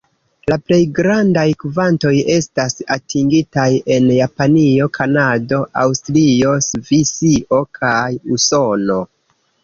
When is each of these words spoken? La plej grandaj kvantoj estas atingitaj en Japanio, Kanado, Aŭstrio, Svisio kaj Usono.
La 0.49 0.55
plej 0.67 0.77
grandaj 0.99 1.41
kvantoj 1.63 2.13
estas 2.35 2.77
atingitaj 2.95 3.65
en 3.95 4.07
Japanio, 4.13 4.87
Kanado, 4.95 5.59
Aŭstrio, 5.83 6.55
Svisio 6.69 7.61
kaj 7.81 8.07
Usono. 8.39 8.97